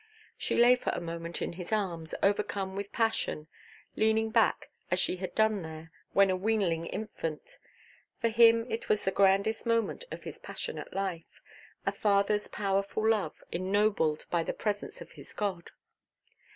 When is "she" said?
0.35-0.57, 4.99-5.17